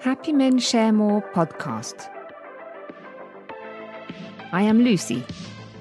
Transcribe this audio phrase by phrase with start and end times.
[0.00, 2.08] Happy Men Share More podcast.
[4.50, 5.22] I am Lucy,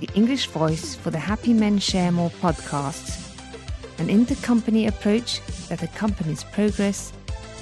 [0.02, 3.34] the English voice for the Happy Men Share More podcast,
[3.98, 7.14] an intercompany approach that accompanies progress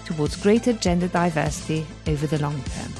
[0.06, 2.92] towards greater gender diversity over the long term.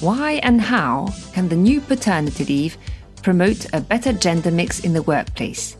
[0.00, 2.76] Why and how can the new paternity leave
[3.22, 5.76] promote a better gender mix in the workplace?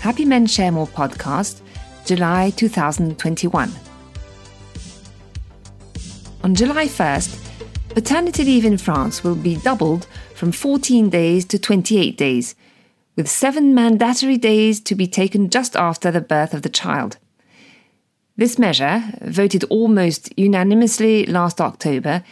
[0.00, 1.60] Happy Men Share More podcast,
[2.04, 3.85] July 2021.
[6.46, 7.40] On July 1st,
[7.88, 12.54] paternity leave in France will be doubled from 14 days to 28 days,
[13.16, 17.18] with seven mandatory days to be taken just after the birth of the child.
[18.36, 22.22] This measure, voted almost unanimously last October,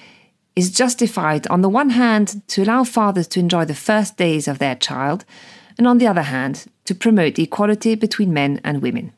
[0.54, 4.60] is justified on the one hand to allow fathers to enjoy the first days of
[4.60, 5.24] their child,
[5.76, 9.12] and on the other hand to promote equality between men and women.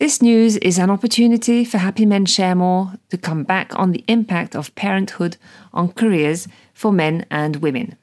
[0.00, 4.02] This news is an opportunity for Happy Men Share More to come back on the
[4.08, 5.36] impact of parenthood
[5.74, 7.98] on careers for men and women.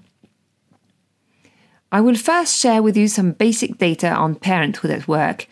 [1.91, 5.47] I will first share with you some basic data on parenthood at work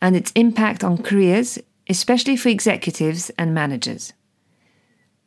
[0.00, 4.14] and its impact on careers, especially for executives and managers.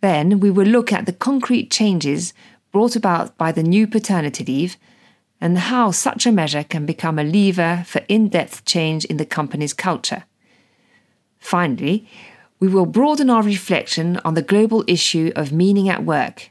[0.01, 2.33] Then we will look at the concrete changes
[2.71, 4.77] brought about by the new paternity leave
[5.39, 9.25] and how such a measure can become a lever for in depth change in the
[9.27, 10.23] company's culture.
[11.53, 12.07] Finally,
[12.59, 16.49] we will broaden our reflection on the global issue of meaning at work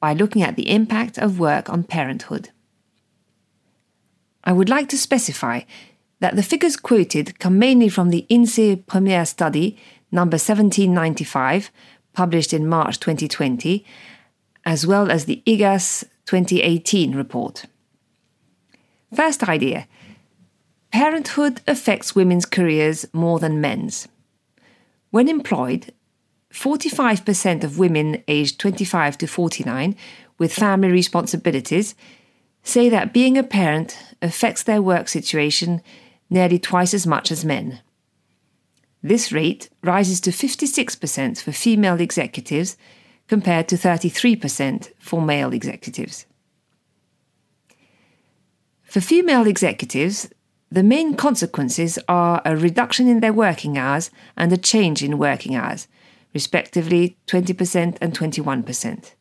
[0.00, 2.48] by looking at the impact of work on parenthood.
[4.42, 5.60] I would like to specify
[6.20, 9.76] that the figures quoted come mainly from the INSEE Premiere Study,
[10.10, 11.70] number 1795,
[12.14, 13.84] published in March 2020,
[14.64, 17.66] as well as the IGAS 2018 report.
[19.14, 19.86] First idea
[20.90, 24.08] Parenthood affects women's careers more than men's.
[25.10, 25.92] When employed,
[26.52, 29.96] 45% of women aged 25 to 49
[30.38, 31.94] with family responsibilities
[32.62, 35.82] say that being a parent affects their work situation
[36.28, 37.80] nearly twice as much as men.
[39.02, 42.76] This rate rises to 56% for female executives
[43.28, 46.26] compared to 33% for male executives.
[48.82, 50.28] For female executives,
[50.70, 55.56] the main consequences are a reduction in their working hours and a change in working
[55.56, 55.88] hours,
[56.32, 59.12] respectively 20% and 21%.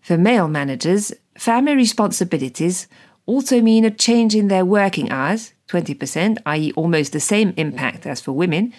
[0.00, 2.88] For male managers, family responsibilities
[3.26, 8.20] also mean a change in their working hours, 20%, i.e., almost the same impact as
[8.20, 8.72] for women,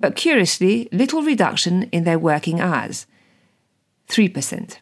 [0.00, 3.06] but curiously, little reduction in their working hours,
[4.08, 4.78] 3%.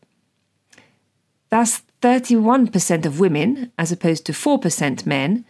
[1.50, 5.44] Thus, 31% of women, as opposed to 4% men,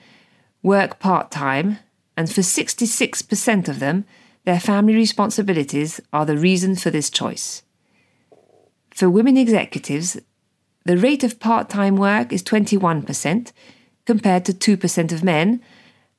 [0.62, 1.78] work part time,
[2.16, 4.04] and for 66% of them,
[4.44, 7.62] their family responsibilities are the reason for this choice.
[8.90, 10.18] For women executives,
[10.84, 13.52] the rate of part time work is 21%,
[14.04, 15.62] compared to 2% of men,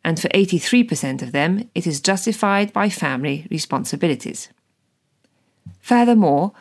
[0.06, 4.50] and for 83% of them, it is justified by family responsibilities.
[5.80, 6.54] Furthermore,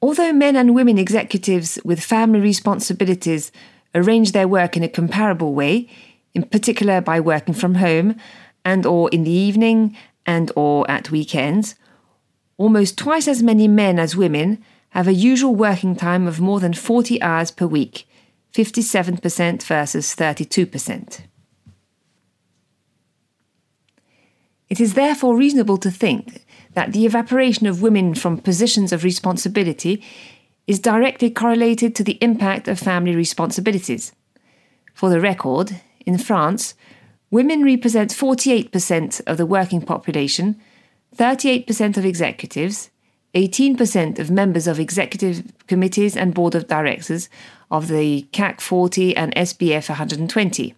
[0.00, 3.50] although men and women executives with family responsibilities
[3.94, 5.88] arrange their work in a comparable way,
[6.34, 8.16] in particular by working from home
[8.64, 9.96] and or in the evening
[10.26, 11.74] and or at weekends,
[12.56, 16.74] almost twice as many men as women have a usual working time of more than
[16.74, 18.06] 40 hours per week,
[18.54, 21.20] 57% versus 32%.
[24.68, 30.02] It is therefore reasonable to think that the evaporation of women from positions of responsibility
[30.66, 34.12] is directly correlated to the impact of family responsibilities.
[34.92, 36.74] For the record, in France,
[37.30, 40.58] women represent 48% of the working population,
[41.14, 42.88] 38% of executives,
[43.34, 47.28] 18% of members of executive committees and board of directors
[47.70, 50.74] of the CAC 40 and SBF 120.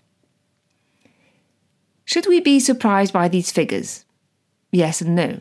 [2.05, 4.05] Should we be surprised by these figures?
[4.73, 5.41] Yes and no.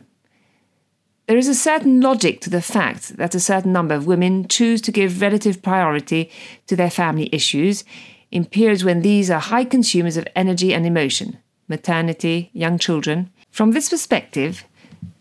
[1.26, 4.80] There is a certain logic to the fact that a certain number of women choose
[4.82, 6.30] to give relative priority
[6.68, 7.82] to their family issues
[8.30, 11.38] in periods when these are high consumers of energy and emotion
[11.68, 13.30] maternity, young children.
[13.52, 14.64] From this perspective,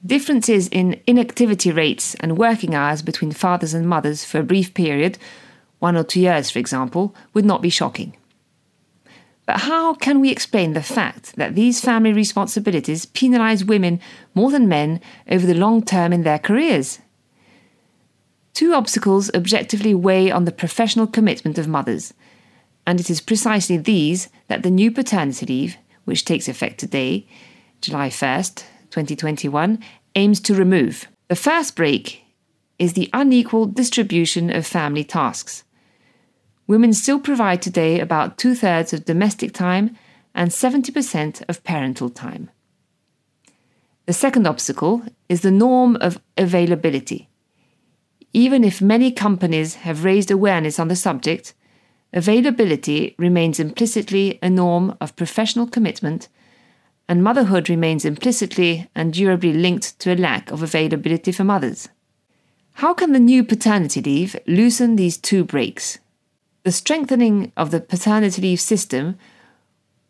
[0.04, 5.20] differences in inactivity rates and working hours between fathers and mothers for a brief period,
[5.78, 8.18] one or two years for example, would not be shocking.
[9.46, 14.00] But how can we explain the fact that these family responsibilities penalise women
[14.36, 17.00] more than men over the long term in their careers?
[18.54, 22.14] Two obstacles objectively weigh on the professional commitment of mothers,
[22.86, 27.28] and it is precisely these that the new paternity leave, which takes effect today,
[27.82, 29.80] July 1st, 2021
[30.16, 31.08] aims to remove.
[31.28, 32.24] The first brake
[32.80, 35.64] is the unequal distribution of family tasks.
[36.68, 39.96] Women still provide today about two thirds of domestic time
[40.34, 42.50] and 70% of parental time.
[44.06, 47.30] The second obstacle is the norm of availability.
[48.34, 51.54] Even if many companies have raised awareness on the subject,
[52.14, 56.28] availability remains implicitly a norm of professional commitment,
[57.08, 61.90] and motherhood remains implicitly and durably linked to a lack of availability for mothers.
[62.74, 66.00] How can the new paternity leave loosen these two brakes?
[66.64, 69.18] The strengthening of the paternity leave system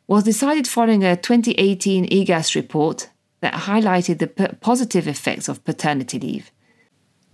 [0.08, 3.10] was decided following a 2018 IGAS report
[3.42, 6.52] that highlighted the p- positive effects of paternity leave.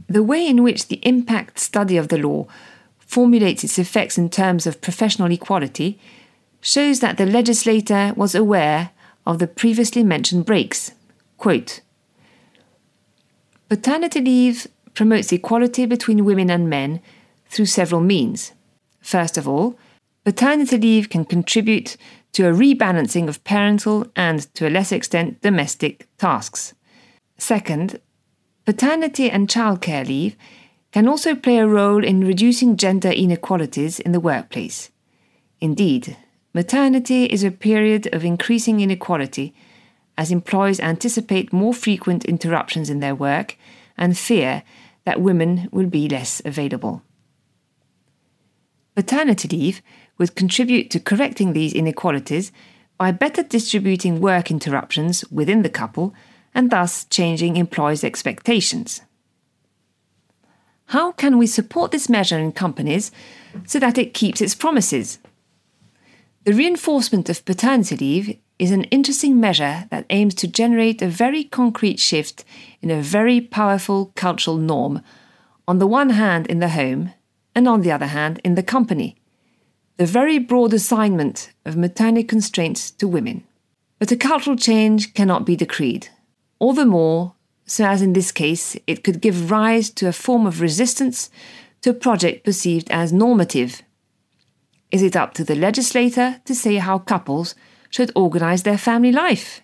[0.08, 2.48] The way in which the impact study of the law
[3.06, 6.00] formulates its effects in terms of professional equality
[6.62, 8.92] shows that the legislator was aware
[9.26, 10.92] of the previously mentioned brakes.
[11.38, 11.82] Quote
[13.70, 17.02] Paternity leave promotes equality between women and men
[17.48, 18.54] through several means.
[19.02, 19.78] First of all,
[20.24, 21.98] paternity leave can contribute
[22.34, 26.74] to a rebalancing of parental and, to a less extent, domestic tasks.
[27.38, 28.00] Second,
[28.66, 30.36] paternity and childcare leave
[30.96, 34.92] can also play a role in reducing gender inequalities in the workplace.
[35.60, 36.16] Indeed,
[36.54, 39.54] maternity is a period of increasing inequality
[40.18, 43.58] as employers anticipate more frequent interruptions in their work
[43.98, 44.64] and fear
[45.04, 47.02] that women will be less available.
[48.96, 49.82] Paternity leave
[50.18, 52.54] would contribute to correcting these inequalities
[52.98, 56.14] by better distributing work interruptions within the couple
[56.54, 59.02] and thus changing employers' expectations.
[60.96, 63.12] How can we support this measure in companies
[63.68, 65.20] so that it keeps its promises?
[66.46, 71.44] The reinforcement of paternity leave is an interesting measure that aims to generate a very
[71.44, 72.46] concrete shift
[72.82, 75.02] in a very powerful cultural norm,
[75.68, 77.12] on the one hand in the home,
[77.54, 79.18] and on the other hand in the company
[79.98, 83.44] the very broad assignment of maternity constraints to women.
[84.00, 86.08] But a cultural change cannot be decreed,
[86.58, 87.34] all the more
[87.66, 91.30] so as in this case it could give rise to a form of resistance
[91.82, 93.82] to a project perceived as normative.
[94.92, 97.56] Is it up to the legislator to say how couples
[97.90, 99.62] should organise their family life?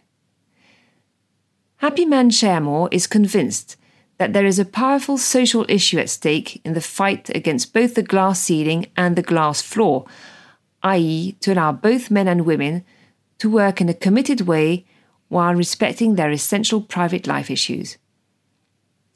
[1.78, 3.76] Happy Men Share More is convinced
[4.18, 8.04] that there is a powerful social issue at stake in the fight against both the
[8.04, 10.06] glass ceiling and the glass floor,
[10.84, 12.86] i.e., to allow both men and women
[13.40, 14.86] to work in a committed way
[15.32, 17.98] while respecting their essential private life issues.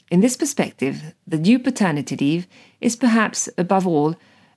[0.10, 2.48] In this perspective, the new paternity leave
[2.80, 4.16] is perhaps, above all,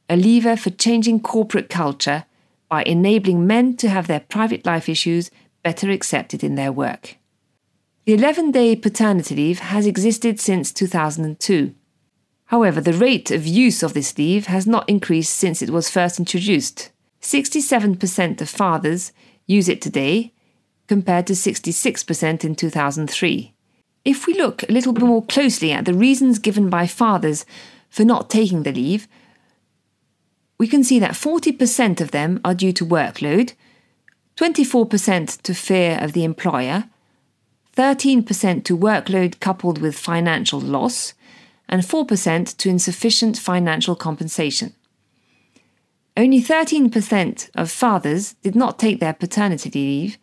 [0.08, 2.26] a lever for changing corporate culture
[2.68, 5.32] by enabling men to have their private life issues
[5.64, 7.16] better accepted in their work.
[8.04, 11.74] The 11 day paternity leave has existed since 2002.
[12.44, 16.20] However, the rate of use of this leave has not increased since it was first
[16.20, 16.92] introduced.
[17.20, 19.10] 67% of fathers
[19.48, 20.34] use it today,
[20.88, 23.54] compared to 66% in 2003.
[24.04, 27.44] If we look a little bit more closely at the reasons given by fathers
[27.90, 29.06] for not taking the leave,
[30.58, 33.52] we can see that 40% of them are due to workload,
[34.36, 36.84] 24% to fear of the employer,
[37.76, 41.14] 13% to workload coupled with financial loss,
[41.68, 44.74] and 4% to insufficient financial compensation.
[46.16, 50.18] Only 13% of fathers did not take their paternity leave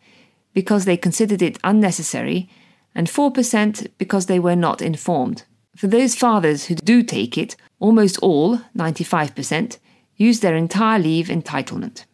[0.56, 2.48] because they considered it unnecessary,
[2.94, 5.42] and 4% because they were not informed.
[5.76, 9.76] For those fathers who do take it, almost all, 95%,
[10.16, 12.06] use their entire leave entitlement.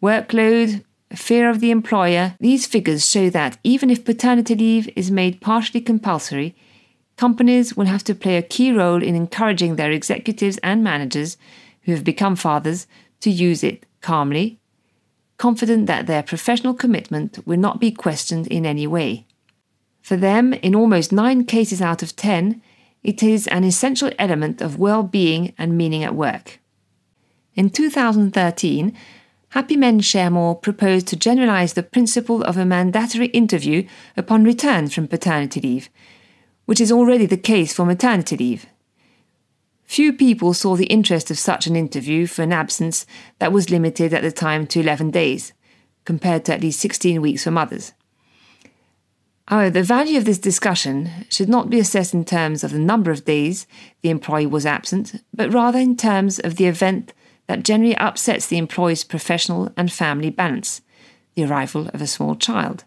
[0.00, 5.40] Workload, fear of the employer, these figures show that even if paternity leave is made
[5.40, 6.54] partially compulsory,
[7.16, 11.36] companies will have to play a key role in encouraging their executives and managers
[11.82, 12.86] who have become fathers
[13.18, 14.60] to use it calmly,
[15.42, 19.26] confident that their professional commitment will not be questioned in any way.
[20.00, 22.62] For them, in almost nine cases out of ten,
[23.02, 26.60] it is an essential element of well being and meaning at work.
[27.56, 28.96] In 2013,
[29.48, 33.84] Happy Men Share More proposed to generalize the principle of a mandatory interview
[34.16, 35.88] upon return from paternity leave,
[36.66, 38.66] which is already the case for maternity leave.
[39.84, 43.04] Few people saw the interest of such an interview for an absence
[43.38, 45.52] that was limited at the time to 11 days,
[46.04, 47.92] compared to at least 16 weeks for mothers.
[49.48, 53.10] However, the value of this discussion should not be assessed in terms of the number
[53.10, 53.66] of days
[54.00, 57.12] the employee was absent, but rather in terms of the event
[57.48, 60.80] that generally upsets the employee's professional and family balance
[61.34, 62.84] the arrival of a small child.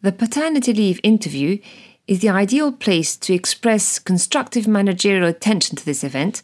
[0.00, 1.58] The paternity leave interview
[2.06, 6.42] is the ideal place to express constructive managerial attention to this event,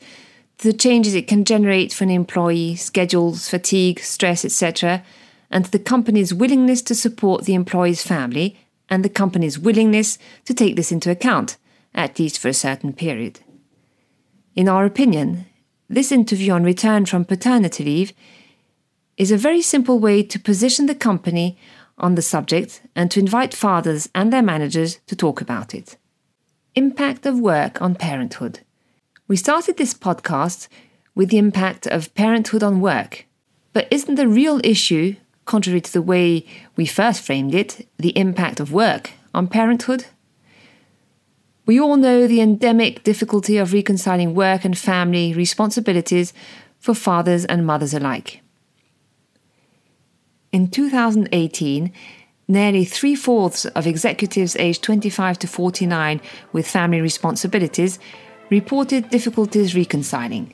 [0.59, 5.03] to the changes it can generate for an employee, schedules, fatigue, stress, etc.,
[5.51, 10.55] and to the company's willingness to support the employee's family and the company's willingness to
[10.55, 11.57] take this into account,
[11.95, 13.41] at least for a certain period.
[14.55, 15.47] In our opinion,
[15.89, 18.13] this interview on return from paternity leave
[19.17, 21.59] is a very simple way to position the company
[22.01, 25.97] on the subject and to invite fathers and their managers to talk about it.
[26.75, 28.61] Impact of work on parenthood.
[29.29, 30.67] We started this podcast
[31.15, 33.27] with the impact of parenthood on work,
[33.73, 38.59] but isn't the real issue, contrary to the way we first framed it, the impact
[38.59, 40.07] of work on parenthood?
[41.67, 46.33] We all know the endemic difficulty of reconciling work and family responsibilities
[46.81, 48.41] for fathers and mothers alike.
[50.53, 51.93] In 2018,
[52.49, 56.21] nearly three fourths of executives aged 25 to 49
[56.53, 58.01] with family responsibilities
[58.51, 60.53] reported difficulties reconciling.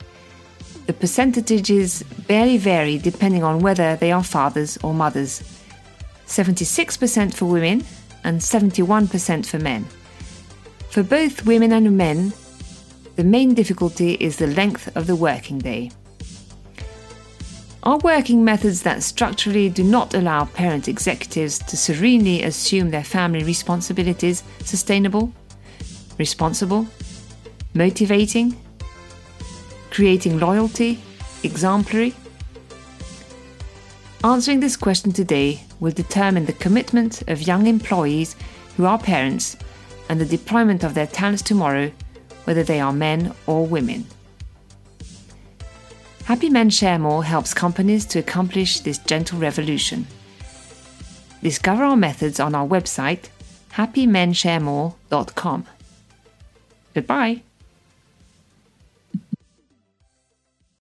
[0.85, 5.41] The percentages barely vary depending on whether they are fathers or mothers
[6.27, 7.83] 76% for women
[8.23, 9.85] and 71% for men.
[10.89, 12.33] For both women and men,
[13.15, 15.89] the main difficulty is the length of the working day.
[17.87, 23.45] Are working methods that structurally do not allow parent executives to serenely assume their family
[23.45, 25.31] responsibilities sustainable,
[26.17, 26.85] responsible,
[27.73, 28.57] motivating,
[29.89, 30.99] creating loyalty,
[31.43, 32.13] exemplary?
[34.21, 38.35] Answering this question today will determine the commitment of young employees
[38.75, 39.55] who are parents
[40.09, 41.89] and the deployment of their talents tomorrow,
[42.43, 44.05] whether they are men or women.
[46.27, 50.05] Happy Men Share More helps companies to accomplish this gentle revolution.
[51.41, 53.29] Discover our methods on our website,
[53.71, 55.65] happymensharemore.com.
[56.93, 57.43] Goodbye.